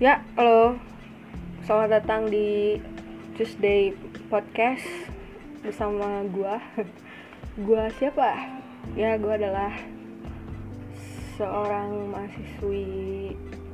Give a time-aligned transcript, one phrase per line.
[0.00, 0.80] Ya, halo.
[1.68, 2.80] Selamat datang di
[3.36, 3.92] Tuesday
[4.32, 4.80] Podcast
[5.60, 6.56] bersama gua.
[7.68, 8.32] Gua siapa?
[8.96, 9.76] Ya, gua adalah
[11.36, 12.88] seorang mahasiswi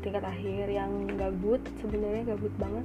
[0.03, 2.83] tingkat akhir yang gabut, sebenarnya gabut banget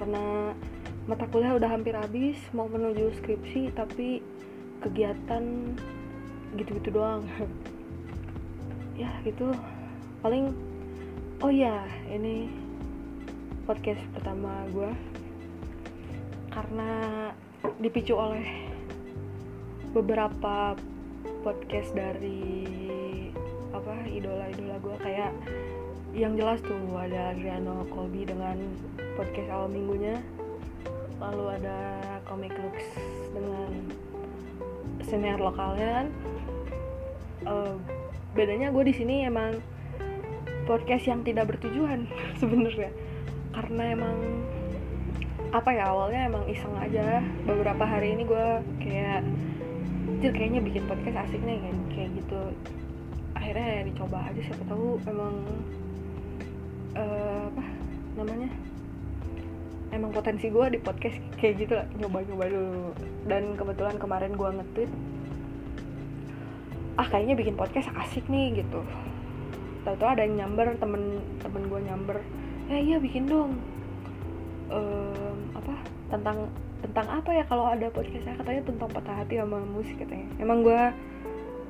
[0.00, 0.56] karena
[1.04, 4.24] mata kuliah udah hampir habis, mau menuju skripsi tapi
[4.80, 5.76] kegiatan
[6.56, 7.20] gitu-gitu doang.
[9.04, 9.52] ya, gitu.
[10.24, 10.56] Paling
[11.44, 12.67] oh ya, ini
[13.68, 14.88] podcast pertama gue
[16.48, 16.90] karena
[17.76, 18.64] dipicu oleh
[19.92, 20.72] beberapa
[21.44, 22.64] podcast dari
[23.76, 25.36] apa idola-idola gue kayak
[26.16, 28.56] yang jelas tuh ada Adriano Colby dengan
[29.20, 30.16] podcast awal minggunya.
[31.20, 31.78] Lalu ada
[32.24, 32.80] Comic Lux
[33.36, 33.70] dengan
[35.04, 36.06] senior lokalnya kan
[37.44, 37.76] uh,
[38.32, 39.60] bedanya gue di sini emang
[40.64, 42.08] podcast yang tidak bertujuan
[42.40, 43.07] sebenarnya
[43.52, 44.16] karena emang
[45.48, 47.24] apa ya awalnya emang iseng aja.
[47.48, 48.46] Beberapa hari ini gue
[48.84, 49.24] kayak
[50.18, 52.40] Jir kayaknya bikin podcast asik nih kayak, kayak gitu.
[53.38, 55.34] Akhirnya ya dicoba aja siapa tahu emang
[56.98, 57.62] uh, apa
[58.18, 58.50] namanya
[59.94, 62.86] emang potensi gue di podcast kayak gitu lah nyoba-nyoba dulu.
[63.24, 64.92] Dan kebetulan kemarin gue nge-tweet
[66.98, 68.82] ah kayaknya bikin podcast asik nih gitu.
[69.86, 72.18] Tahu-tahu ada yang nyamber temen temen gue nyamber
[72.68, 73.56] eh iya bikin dong.
[74.68, 75.74] Um, apa?
[76.12, 76.52] Tentang
[76.84, 78.36] tentang apa ya kalau ada podcast saya?
[78.36, 80.28] Katanya tentang patah hati sama musik katanya.
[80.36, 80.82] Emang gue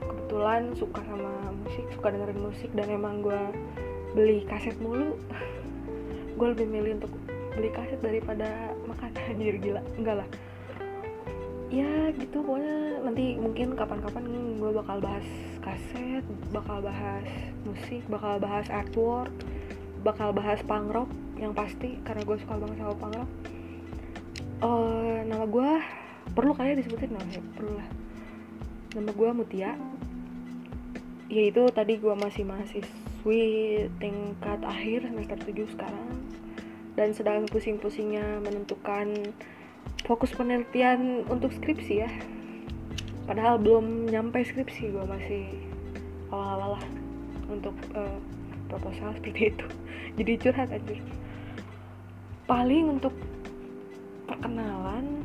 [0.02, 3.40] kebetulan suka sama musik suka dengerin musik dan emang gue
[4.18, 5.14] beli kaset mulu.
[6.38, 7.10] Gue lebih milih untuk
[7.58, 9.10] beli kaset daripada makan.
[9.34, 9.82] Anjir gila.
[9.98, 10.28] Enggak lah.
[11.66, 12.46] Ya gitu.
[12.46, 14.22] Pokoknya nanti mungkin kapan-kapan
[14.58, 15.26] gue bakal bahas
[15.62, 17.26] kaset bakal bahas
[17.66, 19.30] musik bakal bahas artwork
[20.08, 23.30] bakal bahas punk rock yang pasti karena gue suka banget sama punk rock.
[24.64, 25.70] Uh, nama gue
[26.32, 27.88] perlu kali ya disebutin namanya perlu lah.
[28.96, 29.72] Nama gue Mutia.
[31.28, 33.44] Yaitu tadi gue masih mahasiswi
[34.00, 36.08] tingkat akhir semester 7 sekarang.
[36.96, 39.36] Dan sedang pusing-pusingnya menentukan
[40.08, 42.10] fokus penelitian untuk skripsi ya.
[43.28, 45.44] Padahal belum nyampe skripsi gue masih
[46.32, 46.84] awal-awal lah
[47.52, 48.16] untuk uh,
[48.68, 49.66] proposal seperti itu.
[50.20, 50.96] Jadi curhat aja
[52.48, 53.12] paling untuk
[54.24, 55.20] perkenalan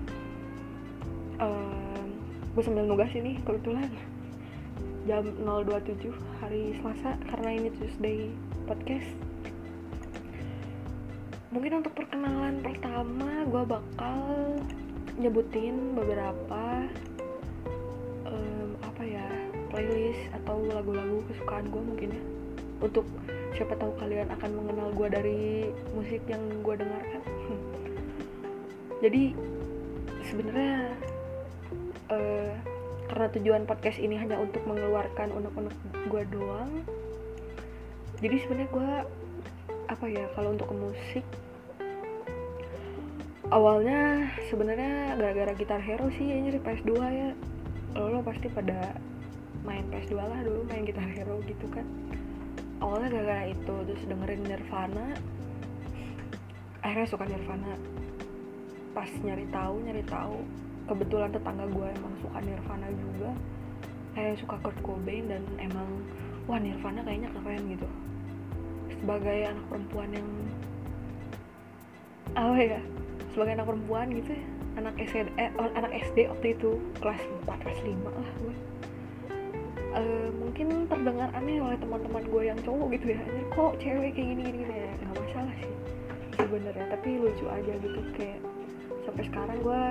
[1.39, 2.07] um,
[2.51, 3.87] gue sambil nugas ini kebetulan
[5.07, 6.11] jam 027
[6.43, 8.27] hari Selasa karena ini Tuesday
[8.67, 9.07] podcast.
[11.55, 14.19] Mungkin untuk perkenalan pertama gue bakal
[15.15, 16.63] nyebutin beberapa
[18.27, 19.27] um, apa ya
[19.71, 22.23] playlist atau lagu-lagu kesukaan gue mungkin ya.
[22.83, 23.07] Untuk
[23.53, 25.43] siapa tahu kalian akan mengenal gue dari
[25.93, 27.21] musik yang gue dengarkan.
[29.03, 29.23] Jadi
[30.25, 30.95] sebenarnya
[32.09, 32.53] uh,
[33.13, 35.75] karena tujuan podcast ini hanya untuk mengeluarkan unek-unek
[36.09, 36.71] gue doang
[38.23, 38.91] jadi sebenarnya gue
[39.91, 41.25] apa ya kalau untuk musik
[43.51, 47.29] awalnya sebenarnya gara-gara gitar hero sih ini PS2 ya.
[47.93, 48.97] Lo, lo pasti pada
[49.61, 51.85] main PS2 lah dulu main gitar hero gitu kan
[52.83, 55.15] awalnya gara-gara itu terus dengerin Nirvana.
[56.83, 57.79] Akhirnya suka Nirvana.
[58.91, 60.43] Pas nyari tahu nyari tahu.
[60.83, 63.31] Kebetulan tetangga gue emang suka Nirvana juga.
[64.13, 65.87] Kayak suka Kurt Cobain dan emang
[66.43, 67.87] wah Nirvana kayaknya keren gitu.
[68.99, 70.29] Sebagai anak perempuan yang
[72.35, 72.81] apa ya
[73.31, 74.43] sebagai anak perempuan gitu ya.
[74.73, 76.75] Anak SD eh, anak SD waktu itu.
[76.99, 78.55] Kelas 4 kelas 5 lah gue
[79.93, 83.19] uh, mungkin terdengar aneh oleh teman-teman gue yang cowok gitu ya.
[83.21, 84.93] Anjir, kok cewek kayak gini gini, ya?
[85.05, 85.73] Nggak masalah sih
[86.37, 86.85] sebenarnya.
[86.91, 88.39] Tapi lucu aja gitu kayak
[89.05, 89.81] sampai sekarang gue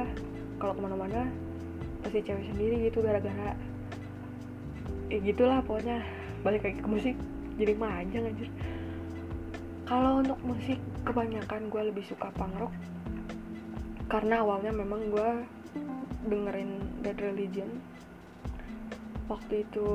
[0.58, 1.20] kalau ke mana-mana
[2.02, 3.54] pasti cewek sendiri gitu gara-gara
[5.08, 6.02] ya gitulah pokoknya.
[6.42, 7.16] Balik lagi ke musik
[7.56, 8.50] jadi manjang anjir.
[9.86, 12.74] Kalau untuk musik kebanyakan gue lebih suka punk rock
[14.12, 15.30] karena awalnya memang gue
[16.28, 16.70] dengerin
[17.00, 17.70] Dead Religion
[19.30, 19.88] waktu itu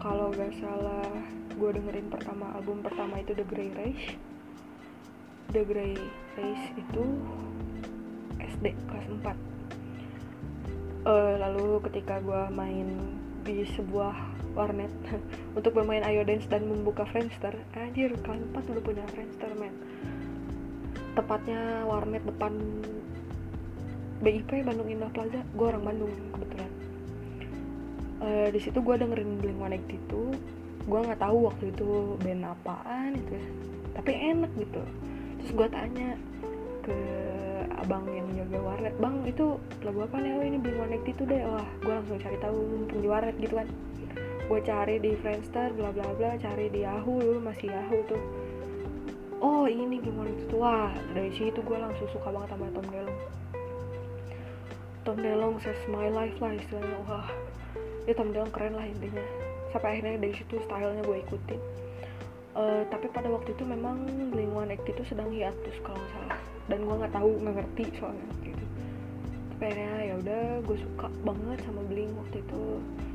[0.00, 1.08] kalau gak salah
[1.56, 4.06] gue dengerin pertama album pertama itu The Grey Race.
[5.54, 5.96] The Grey
[6.36, 7.04] Race itu
[8.42, 9.56] SD kelas 4
[11.06, 12.88] uh, lalu ketika gue main
[13.46, 14.12] di sebuah
[14.58, 14.90] warnet
[15.56, 19.72] untuk bermain Ayo Dance dan membuka Friendster anjir kalian empat udah punya Friendster men.
[21.14, 22.52] Tepatnya warnet depan
[24.20, 25.40] BIP Bandung Indah Plaza.
[25.54, 26.65] Gue orang Bandung kebetulan
[28.26, 30.22] uh, di situ gue dengerin Blink One itu
[30.86, 33.46] gue nggak tahu waktu itu band apaan itu ya.
[33.98, 34.82] Tapi enak gitu.
[35.42, 36.10] Terus gue tanya
[36.82, 36.96] ke
[37.82, 40.30] abang yang jaga warnet bang itu lagu apa nih?
[40.34, 41.42] Oh ini Blink One itu deh.
[41.46, 43.68] Wah gue langsung cari tahu mumpung di warnet gitu kan.
[44.46, 48.22] Gue cari di Friendster bla bla bla cari di Yahoo dulu masih Yahoo tuh.
[49.42, 53.26] Oh ini Blink One itu wah dari situ gue langsung suka banget sama Tom DeLonge
[55.02, 56.98] Tom DeLonge says my life lah istilahnya.
[57.10, 57.26] Wah
[58.06, 59.22] ya Tom DeLonge keren lah intinya.
[59.74, 61.60] Sampai akhirnya dari situ stylenya gue ikutin.
[62.56, 64.00] Uh, tapi pada waktu itu memang
[64.32, 66.38] Blink One itu sedang hiatus kalau nggak salah.
[66.66, 68.66] Dan gue nggak tahu nggak ngerti soalnya gitu
[69.56, 72.64] tapi akhirnya ya udah gue suka banget sama Blink waktu itu.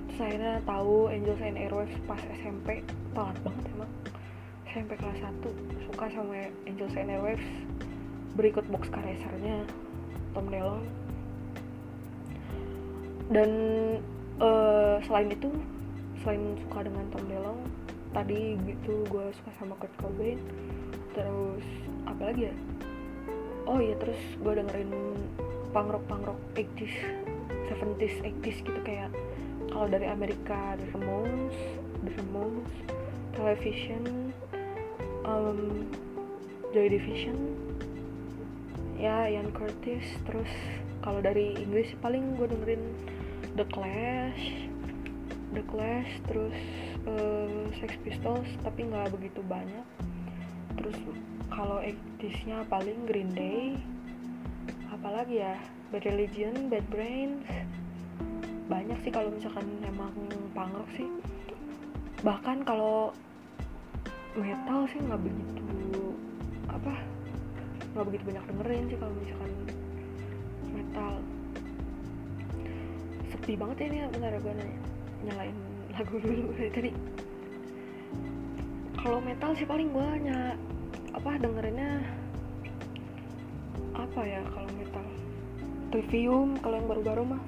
[0.09, 2.81] Terus akhirnya tahu Angels and Airwaves pas SMP
[3.13, 3.91] telat banget emang.
[4.65, 7.45] SMP kelas 1 suka sama Angels and Airwaves.
[8.33, 9.69] Berikut box karesernya
[10.33, 10.89] Tom DeLonge
[13.29, 13.49] dan
[14.39, 15.49] uh, selain itu
[16.21, 17.65] selain suka dengan Tom DeLonge
[18.11, 20.39] tadi gitu gue suka sama Kurt Cobain.
[21.11, 21.65] Terus
[22.07, 22.55] apa lagi ya?
[23.67, 24.91] Oh iya terus gue dengerin
[25.71, 26.95] punk rock 80s
[27.71, 29.07] 70s 80s gitu kayak
[29.71, 31.55] kalau dari Amerika The Ramones
[32.03, 32.71] The Ramones
[33.31, 34.35] Television
[35.23, 35.87] um,
[36.75, 37.39] Joy Division
[38.99, 40.51] ya Ian Curtis terus
[41.01, 42.83] kalau dari Inggris paling gue dengerin
[43.59, 44.71] The Clash
[45.51, 46.55] The Clash terus
[47.03, 49.83] uh, Sex Pistols tapi nggak begitu banyak.
[50.79, 50.95] Terus
[51.51, 53.75] kalau 80 paling Green Day
[54.95, 55.59] apalagi ya?
[55.91, 57.43] Bad Religion, Bad Brains
[58.71, 60.15] banyak sih kalau misalkan emang
[60.55, 61.11] punk sih.
[62.23, 63.11] Bahkan kalau
[64.39, 66.15] metal sih nggak begitu
[66.71, 66.95] apa?
[67.91, 69.51] Nggak begitu banyak dengerin sih kalau misalkan
[70.71, 71.11] metal
[73.31, 74.77] sepi banget ya ini bentar gue nanya
[75.23, 75.57] nyalain
[75.95, 76.91] lagu dulu dari tadi.
[79.01, 80.09] Kalau metal sih paling gue
[81.11, 82.05] apa dengerinnya
[83.95, 85.05] apa ya kalau metal?
[85.91, 87.41] Trivium kalau yang baru-baru mah.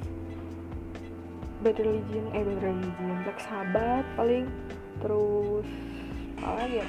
[1.64, 4.48] Bad Religion eh Bad Religion Black Sabbath paling.
[5.04, 5.68] Terus
[6.44, 6.88] apa lagi ya?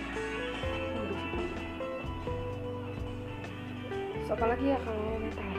[4.34, 5.50] Apa lagi ya kalau metal?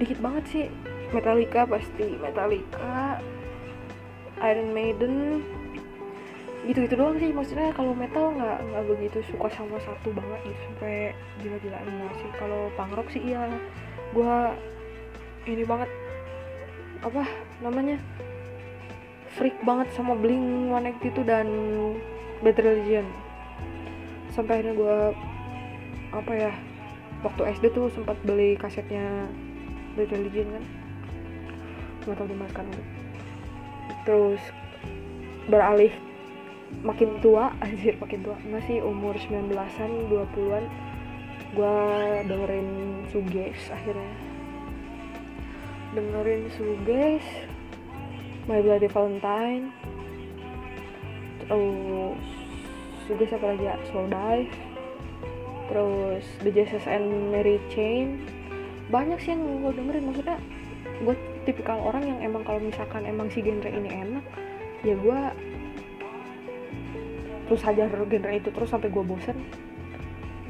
[0.00, 0.66] Dikit banget sih
[1.10, 2.18] Metallica pasti.
[2.18, 3.18] Metallica
[4.40, 5.44] Iron Maiden
[6.64, 7.30] gitu-gitu doang sih.
[7.32, 10.60] Maksudnya kalau metal nggak nggak begitu suka sama satu banget gitu.
[10.70, 10.94] Sampai
[11.42, 12.30] gila-gilaan enggak sih.
[12.38, 13.48] Kalau punk rock sih iya.
[14.14, 14.36] Gue
[15.48, 15.90] ini banget
[17.00, 17.24] apa
[17.64, 17.96] namanya
[19.32, 21.48] freak banget sama Blink One itu dan
[22.44, 23.06] Bad Religion.
[24.30, 24.98] Sampai akhirnya gue
[26.10, 26.52] apa ya
[27.22, 29.30] waktu SD tuh sempat beli kasetnya
[29.94, 30.64] Bad Religion kan
[32.04, 32.66] nggak tahu dimaskan
[34.04, 34.42] terus
[35.50, 35.92] beralih
[36.86, 38.36] makin tua anjir makin tua.
[38.46, 40.64] Enggak sih umur 19-an 20-an
[41.50, 41.78] gue
[42.30, 42.68] dengerin
[43.10, 44.14] Suges akhirnya.
[45.90, 47.26] Dengerin Suges
[48.46, 49.74] My Bloody Valentine
[51.42, 52.22] terus
[53.10, 53.76] Suges apa lagi ya?
[53.90, 54.54] Slow Dive
[55.70, 58.22] terus The Jesus and Mary Chain.
[58.90, 60.38] Banyak sih yang gue dengerin maksudnya
[61.02, 61.14] gue
[61.50, 64.24] tipikal orang yang emang kalau misalkan emang si genre ini enak
[64.86, 65.20] ya gue
[67.50, 69.34] terus aja genre itu terus sampai gue bosen.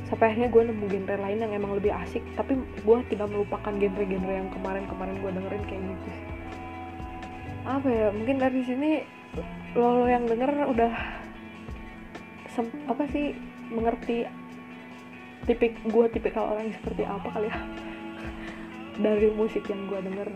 [0.04, 4.34] Sampai akhirnya gue nemu genre lain yang emang lebih asik tapi gue tidak melupakan genre-genre
[4.36, 6.10] yang kemarin-kemarin gue dengerin kayak gitu
[7.70, 8.90] apa ya mungkin dari sini
[9.76, 10.92] lo, lo yang denger udah
[12.90, 13.32] apa sih
[13.70, 14.26] mengerti
[15.48, 17.56] tipik gue tipikal orang yang seperti apa kali ya?
[19.04, 20.28] Dari musik yang gue denger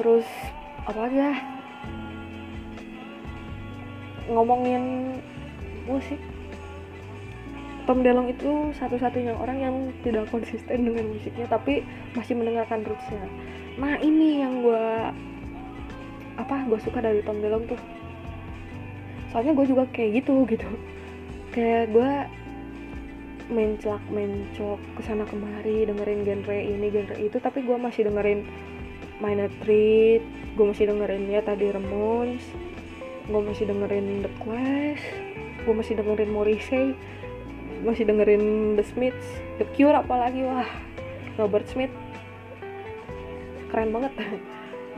[0.00, 0.24] terus
[0.88, 1.36] apa lagi ya?
[4.32, 5.12] Ngomongin
[5.84, 6.16] musik
[7.84, 11.84] Tom DeLonge itu satu-satunya orang yang tidak konsisten dengan musiknya tapi
[12.16, 13.28] masih mendengarkan rootsnya.
[13.76, 14.86] Nah ini yang gue
[16.40, 17.80] apa gue suka dari Tom DeLonge tuh.
[19.34, 20.70] Soalnya gue juga kayak gitu gitu.
[21.52, 22.10] Kayak gue
[23.50, 28.46] menclak mencok ke sana kemari dengerin genre ini genre itu tapi gue masih dengerin
[29.20, 30.24] Minor Treat
[30.56, 32.44] gue masih dengerin ya tadi Ramones
[33.30, 35.04] gue masih dengerin The Clash
[35.64, 36.96] gue masih dengerin Morrissey
[37.84, 39.28] masih dengerin The Smiths
[39.60, 40.68] The Cure apalagi wah
[41.40, 41.92] Robert Smith.
[43.72, 44.12] Keren banget.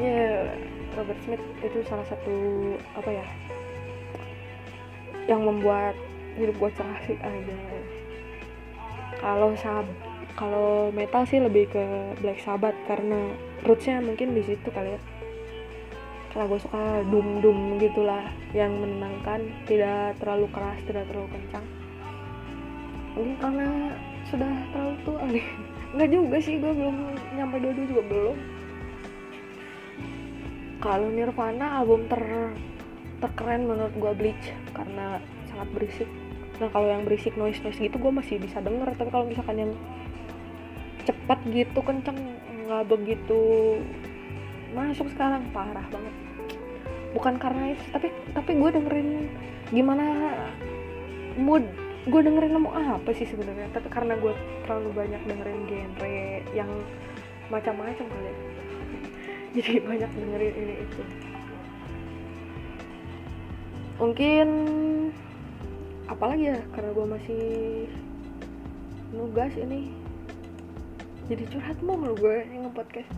[0.00, 0.57] Ya yeah,
[0.97, 2.33] Robert Smith itu salah satu
[2.97, 3.26] apa ya
[5.29, 5.93] yang membuat
[6.41, 7.57] hidup gue cerah sih aja
[9.21, 9.85] kalau sab
[10.33, 11.85] kalau metal sih lebih ke
[12.25, 13.37] Black Sabbath karena
[13.69, 15.01] rootsnya mungkin di situ kali ya.
[16.33, 18.25] Karena gue suka dum dum gitulah
[18.57, 21.67] yang menenangkan tidak terlalu keras tidak terlalu kencang.
[23.12, 23.69] Mungkin karena
[24.33, 25.47] sudah terlalu tua nih.
[25.95, 26.97] Nggak juga sih gue belum
[27.37, 28.37] nyampe dua juga belum.
[30.83, 32.23] Kalau Nirvana album ter
[33.23, 35.21] terkeren menurut gue Bleach karena
[35.53, 36.09] sangat berisik.
[36.59, 38.89] Nah kalau yang berisik noise noise gitu gue masih bisa denger.
[38.97, 39.73] Tapi kalau misalkan yang
[41.07, 42.19] cepat gitu kenceng.
[42.67, 43.41] Nggak begitu
[44.73, 45.45] masuk sekarang.
[45.51, 46.15] Parah banget.
[47.13, 49.11] Bukan karena itu tapi tapi gue dengerin
[49.71, 50.05] gimana
[51.37, 51.65] mood.
[52.03, 53.71] Gue dengerin mau apa sih sebenarnya?
[53.71, 54.35] Tapi karena gue
[54.67, 56.19] terlalu banyak dengerin genre
[56.51, 56.71] yang
[57.47, 58.35] macam-macam kali ya.
[59.61, 61.03] Jadi banyak dengerin ini itu.
[64.03, 64.49] Mungkin
[66.11, 66.59] apalagi ya?
[66.75, 67.45] Karena gue masih
[69.13, 70.02] nugas ini
[71.31, 73.11] jadi curhat mulu gue yang podcast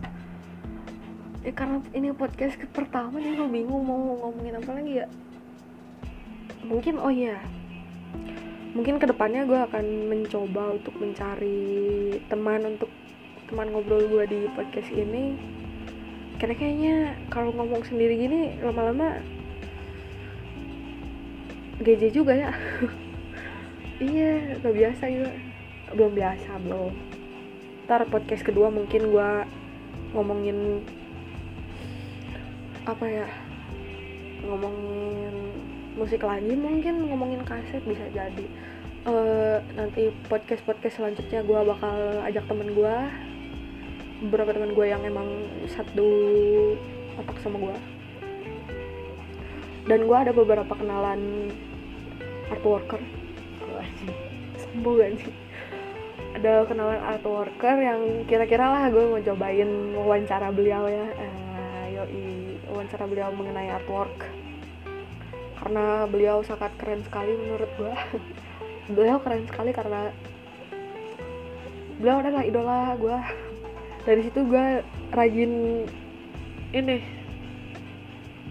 [1.45, 5.07] ya karena ini podcast pertama nih gue bingung mau ngomongin apa lagi ya.
[6.65, 7.37] Mungkin oh iya.
[8.73, 12.89] Mungkin ke depannya gue akan mencoba untuk mencari teman untuk
[13.45, 15.37] teman ngobrol gue di podcast ini.
[16.41, 16.95] Karena kayaknya
[17.29, 19.21] kalau ngomong sendiri gini lama-lama
[21.81, 22.51] GJ juga ya.
[23.95, 25.31] Iya gak biasa juga
[25.95, 27.14] belum biasa belum
[27.85, 29.29] ntar podcast kedua mungkin gue
[30.17, 30.81] ngomongin
[32.89, 33.27] apa ya?
[34.45, 35.35] Ngomongin
[35.93, 38.45] musik lagi mungkin ngomongin kaset bisa jadi.
[39.05, 42.95] Uh, nanti podcast podcast selanjutnya gue bakal ajak temen gue
[44.25, 46.09] beberapa teman gue yang emang satu
[47.21, 47.75] otak sama gue
[49.85, 51.53] dan gue ada beberapa kenalan
[52.49, 53.01] art worker
[54.57, 55.44] sombong sih
[56.35, 61.07] ada kenalan art worker yang kira-kira lah gue mau cobain wawancara beliau ya.
[61.15, 64.27] Uh, yoi wawancara beliau mengenai artwork
[65.55, 67.93] karena beliau sangat keren sekali menurut gue
[68.99, 70.11] beliau keren sekali karena
[71.95, 73.17] beliau adalah idola gue
[74.03, 74.83] dari situ gue
[75.15, 75.51] rajin
[76.75, 76.99] ini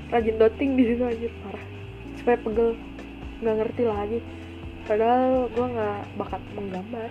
[0.08, 1.64] rajin doting di situ aja parah.
[2.16, 2.68] Supaya pegel
[3.44, 4.18] nggak ngerti lagi.
[4.88, 7.10] Padahal gue nggak bakat menggambar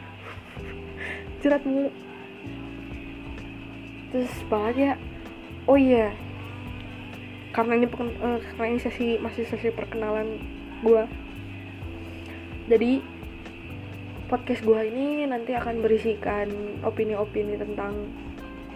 [1.41, 1.89] cerat mulu.
[4.13, 4.95] Terus apa lagi ya.
[5.65, 6.13] Oh iya.
[7.53, 10.41] Karena ini uh, karena ini sesi masih sesi perkenalan
[10.83, 11.03] gue
[12.63, 13.03] jadi
[14.31, 16.47] podcast gue ini nanti akan berisikan
[16.79, 18.07] opini-opini tentang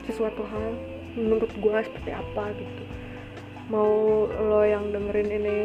[0.04, 0.76] sesuatu hal
[1.16, 2.84] menurut gue seperti apa gitu.
[3.72, 5.58] Mau lo yang dengerin ini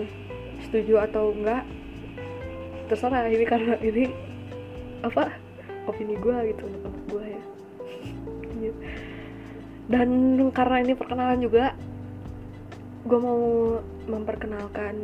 [0.63, 1.67] setuju atau enggak
[2.87, 4.07] terserah ini karena ini
[5.03, 5.35] apa
[5.87, 7.43] opini gue gitu menurut gue ya.
[9.93, 10.09] Dan
[10.55, 11.75] karena ini perkenalan juga
[13.03, 13.43] gue mau
[14.07, 14.95] memperkenalkan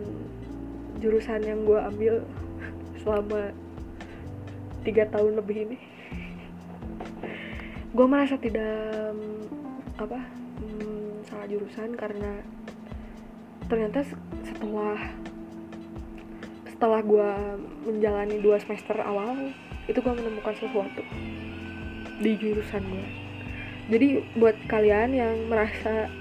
[1.03, 2.15] jurusan yang gue ambil
[3.03, 3.51] selama
[4.87, 5.79] tiga tahun lebih ini.
[7.97, 9.13] Gue merasa tidak
[9.99, 10.23] apa
[10.63, 12.39] hmm, salah jurusan karena
[13.67, 14.07] ternyata
[14.47, 14.99] setelah
[16.71, 17.31] setelah gue
[17.91, 19.51] menjalani dua semester awal
[19.89, 21.03] itu gue menemukan sesuatu
[22.21, 23.29] di jurusan gue
[23.89, 26.13] jadi buat kalian yang merasa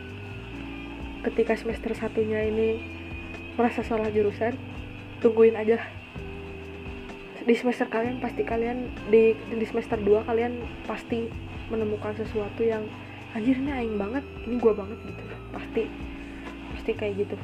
[1.27, 2.79] ketika semester satunya ini
[3.59, 4.55] merasa salah jurusan
[5.19, 5.83] tungguin aja.
[7.43, 11.27] Di semester kalian pasti kalian di di semester 2 kalian pasti
[11.67, 12.87] menemukan sesuatu yang
[13.35, 15.23] anjirnya aing banget ini gua banget gitu.
[15.51, 15.83] Pasti
[16.71, 17.35] pasti kayak gitu.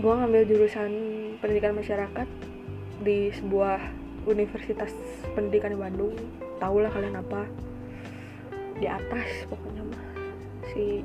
[0.00, 0.92] Gua ngambil jurusan
[1.44, 2.28] pendidikan masyarakat
[3.00, 3.80] di sebuah
[4.28, 4.92] universitas
[5.32, 6.14] pendidikan di Bandung.
[6.60, 7.48] Tau lah kalian apa.
[8.76, 10.06] Di atas pokoknya mah
[10.72, 11.04] si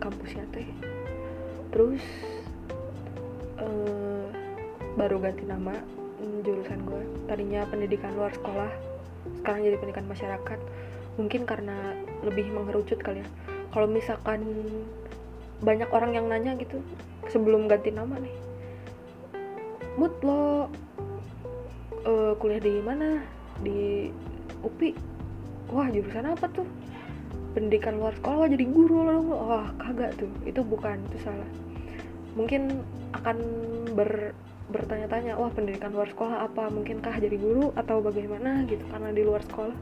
[0.00, 0.68] kampusnya teh.
[1.72, 2.04] Terus
[3.60, 4.28] uh,
[4.96, 5.72] baru ganti nama
[6.20, 8.68] mm, jurusan gue tadinya pendidikan luar sekolah
[9.40, 10.60] sekarang jadi pendidikan masyarakat.
[11.20, 13.28] Mungkin karena lebih mengerucut kali ya.
[13.72, 14.44] Kalau misalkan
[15.64, 16.80] banyak orang yang nanya gitu
[17.30, 18.36] sebelum ganti nama nih.
[19.96, 20.72] Mood lo
[22.06, 23.22] uh, kuliah di mana?
[23.62, 24.10] Di
[24.62, 24.94] UPI
[25.72, 26.66] wah jurusan apa tuh?
[27.52, 28.46] Pendidikan luar sekolah.
[28.46, 28.96] Wah jadi guru.
[29.04, 30.30] Loh wah kagak tuh.
[30.46, 31.48] Itu bukan itu salah.
[32.38, 32.82] Mungkin
[33.12, 33.36] akan
[33.92, 34.32] ber
[34.72, 36.72] bertanya-tanya wah pendidikan luar sekolah apa?
[36.72, 38.64] Mungkinkah jadi guru atau bagaimana?
[38.64, 39.76] Gitu karena di luar sekolah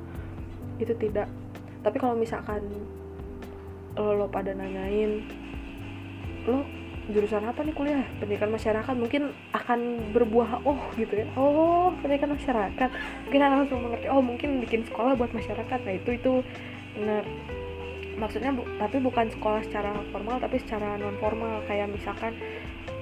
[0.83, 1.31] itu tidak.
[1.81, 2.61] Tapi kalau misalkan
[3.97, 5.25] lo, lo pada nanyain
[6.49, 6.65] lo
[7.13, 8.05] jurusan apa nih kuliah?
[8.19, 11.27] Pendidikan masyarakat mungkin akan berbuah oh gitu ya.
[11.35, 12.91] Oh pendidikan masyarakat.
[13.27, 15.79] Mungkin langsung mengerti oh mungkin bikin sekolah buat masyarakat.
[15.85, 16.33] Nah itu itu.
[16.99, 17.25] Benar.
[18.21, 22.37] Maksudnya bu, tapi bukan sekolah secara formal tapi secara non formal kayak misalkan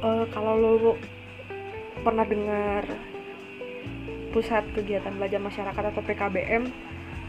[0.04, 0.94] uh, kalau lo
[2.06, 2.86] pernah dengar
[4.30, 6.70] pusat kegiatan belajar masyarakat atau PKBM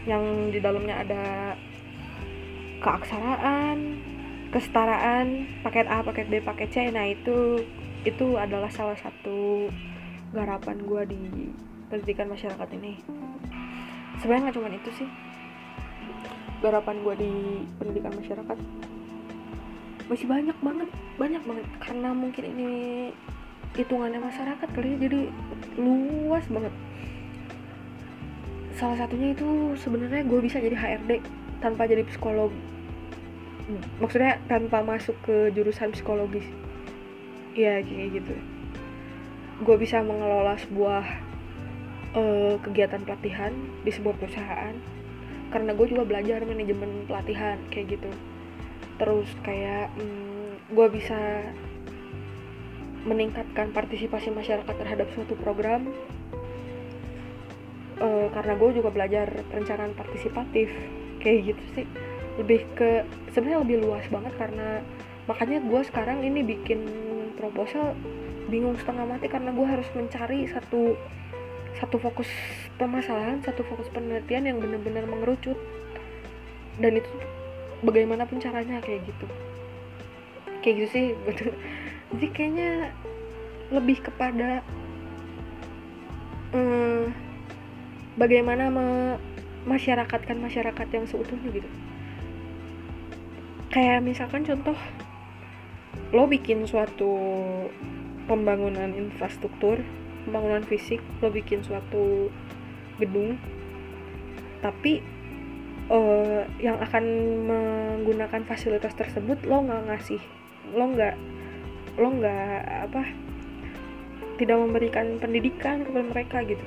[0.08, 0.22] yang
[0.54, 1.24] di dalamnya ada
[2.80, 4.00] keaksaraan
[4.50, 7.62] kesetaraan paket A paket B paket C nah itu
[8.02, 9.68] itu adalah salah satu
[10.30, 11.22] garapan gue di
[11.90, 13.02] pendidikan masyarakat ini.
[14.22, 15.08] Sebenarnya nggak cuma itu sih
[16.62, 17.32] garapan gue di
[17.76, 18.58] pendidikan masyarakat.
[20.06, 20.88] Masih banyak banget
[21.18, 22.70] banyak banget karena mungkin ini
[23.76, 25.20] hitungannya masyarakat kali ya jadi
[25.76, 26.74] luas banget.
[28.78, 31.20] Salah satunya itu sebenarnya gue bisa jadi HRD
[31.60, 32.48] tanpa jadi psikolog
[33.98, 36.46] maksudnya tanpa masuk ke jurusan psikologis.
[37.54, 38.34] Ya kayak gitu.
[39.60, 41.04] Gue bisa mengelola sebuah
[42.16, 43.52] uh, kegiatan pelatihan
[43.84, 44.74] di sebuah perusahaan.
[45.50, 48.10] Karena gue juga belajar manajemen pelatihan kayak gitu.
[48.96, 51.18] Terus kayak um, gue bisa
[53.04, 55.90] meningkatkan partisipasi masyarakat terhadap suatu program.
[58.00, 60.72] Uh, karena gue juga belajar perencanaan partisipatif
[61.20, 61.86] kayak gitu sih
[62.40, 63.04] lebih ke
[63.36, 64.80] sebenarnya lebih luas banget karena
[65.28, 66.80] makanya gue sekarang ini bikin
[67.36, 67.92] proposal
[68.48, 70.96] bingung setengah mati karena gue harus mencari satu
[71.78, 72.26] satu fokus
[72.80, 75.56] permasalahan satu fokus penelitian yang benar-benar mengerucut.
[76.80, 77.12] Dan itu
[77.84, 79.26] bagaimanapun caranya kayak gitu.
[80.64, 81.52] Kayak gitu sih betul.
[82.16, 82.70] Jadi kayaknya
[83.70, 84.66] lebih kepada
[86.50, 87.14] hmm,
[88.18, 91.70] bagaimana memasyarakatkan masyarakat yang seutuhnya gitu
[93.70, 94.76] kayak misalkan contoh
[96.10, 97.10] lo bikin suatu
[98.26, 99.78] pembangunan infrastruktur
[100.26, 102.28] pembangunan fisik lo bikin suatu
[102.98, 103.38] gedung
[104.60, 105.00] tapi
[105.88, 107.04] uh, yang akan
[107.46, 110.20] menggunakan fasilitas tersebut lo nggak ngasih
[110.74, 111.14] lo nggak
[111.98, 113.02] lo nggak apa
[114.40, 116.64] tidak memberikan pendidikan kepada mereka gitu.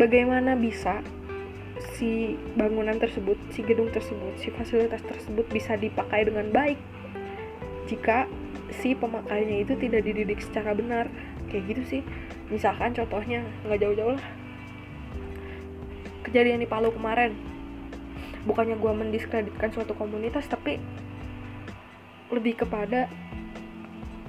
[0.00, 1.04] Bagaimana bisa
[1.98, 6.78] si bangunan tersebut, si gedung tersebut, si fasilitas tersebut bisa dipakai dengan baik
[7.90, 8.30] jika
[8.68, 11.08] si pemakainya itu tidak dididik secara benar.
[11.48, 12.02] Kayak gitu sih.
[12.52, 14.26] Misalkan contohnya nggak jauh-jauh lah.
[16.28, 17.32] Kejadian di Palu kemarin.
[18.44, 20.76] Bukannya gue mendiskreditkan suatu komunitas tapi
[22.28, 23.08] lebih kepada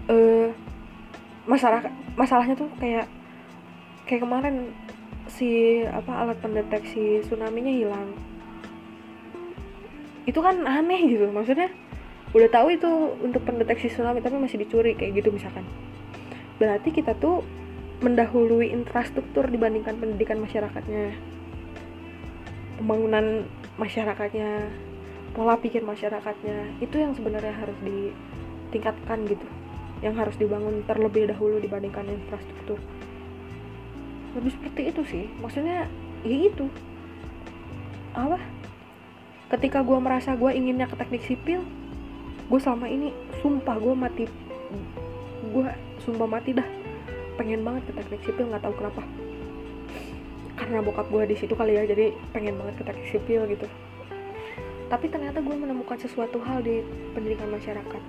[0.08, 0.50] uh,
[1.44, 3.12] masyarakat masalahnya tuh kayak
[4.08, 4.72] kayak kemarin
[5.30, 8.10] si apa alat pendeteksi tsunami-nya hilang.
[10.26, 11.70] Itu kan aneh gitu maksudnya
[12.30, 12.89] udah tahu itu
[13.26, 15.65] untuk pendeteksi tsunami tapi masih dicuri kayak gitu misalkan.
[16.62, 17.42] Berarti kita tuh
[18.04, 21.15] mendahului infrastruktur dibandingkan pendidikan masyarakatnya.
[22.82, 23.48] Pembangunan
[23.80, 24.68] masyarakatnya
[25.36, 29.48] pola pikir masyarakatnya itu yang sebenarnya harus ditingkatkan gitu.
[30.00, 32.80] Yang harus dibangun terlebih dahulu dibandingkan infrastruktur
[34.38, 35.26] lebih seperti itu sih.
[35.42, 35.89] Maksudnya
[36.26, 36.65] ya itu.
[38.13, 38.38] Apa?
[39.50, 41.65] Ketika gue merasa gue inginnya ke teknik sipil
[42.50, 44.26] gue selama ini sumpah gue mati.
[45.54, 45.70] Gue
[46.02, 46.65] sumpah mati dah.
[47.38, 49.02] Pengen banget ke teknik sipil nggak tahu kenapa.
[50.58, 53.65] Karena bokap gue di situ kali ya jadi pengen banget ke teknik sipil gitu.
[54.89, 56.82] Tapi ternyata gue menemukan sesuatu hal di
[57.13, 58.02] pendidikan masyarakat.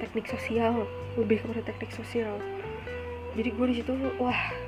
[0.00, 0.88] Teknik sosial.
[1.20, 2.40] Lebih kepada teknik sosial.
[3.36, 4.67] Jadi gue di situ wah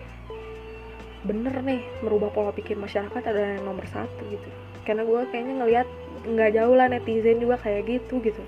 [1.20, 4.48] bener nih merubah pola pikir masyarakat adalah nomor satu gitu.
[4.88, 5.88] Karena gue kayaknya ngelihat
[6.24, 8.40] nggak jauh lah netizen juga kayak gitu gitu.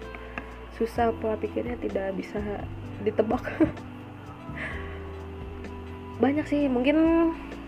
[0.77, 2.41] Susah pola pikirnya tidak bisa
[3.05, 3.45] ditebak.
[6.23, 6.97] Banyak sih mungkin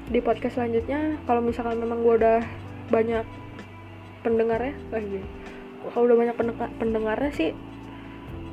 [0.09, 2.41] di podcast selanjutnya kalau misalkan memang gue udah
[2.93, 3.25] banyak
[4.21, 5.21] pendengarnya lagi
[5.93, 6.37] kalau udah banyak
[6.77, 7.51] pendengarnya sih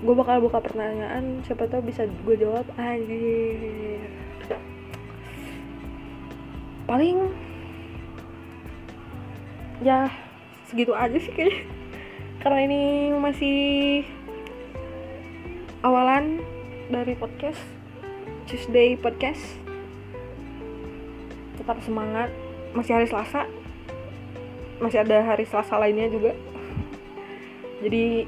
[0.02, 4.21] gue bakal buka pertanyaan siapa tahu bisa gue jawab anjir
[6.92, 7.32] paling
[9.80, 10.12] ya
[10.68, 11.64] segitu aja sih kayaknya.
[12.44, 12.82] Karena ini
[13.16, 13.60] masih
[15.88, 16.44] awalan
[16.92, 17.64] dari podcast
[18.44, 19.40] Tuesday podcast.
[21.56, 22.28] Tetap semangat.
[22.76, 23.48] Masih hari Selasa.
[24.84, 26.36] Masih ada hari Selasa lainnya juga.
[27.80, 28.28] Jadi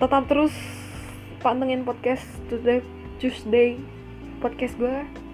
[0.00, 0.56] tetap terus
[1.44, 2.80] pantengin podcast Tuesday
[3.20, 3.76] Tuesday
[4.40, 5.25] podcast gue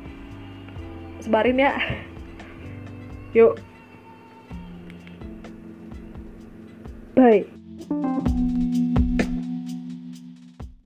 [1.23, 1.79] sebarin ya.
[3.35, 3.57] Yuk.
[7.17, 7.52] Bye